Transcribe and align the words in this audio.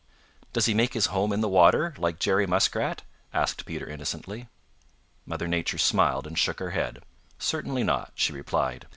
"Does 0.51 0.65
he 0.65 0.73
make 0.73 0.95
his 0.95 1.05
home 1.13 1.31
in 1.31 1.41
the 1.41 1.47
water 1.47 1.93
like 1.99 2.17
Jerry 2.17 2.47
Muskrat?" 2.47 3.03
asked 3.35 3.67
Peter 3.67 3.85
innocently. 3.87 4.49
Mother 5.27 5.47
Nature 5.47 5.77
smiled 5.77 6.25
and 6.25 6.35
shook 6.39 6.57
her 6.57 6.71
head. 6.71 7.03
"Certainly 7.37 7.83
not," 7.83 8.11
she 8.15 8.33
replied. 8.33 8.87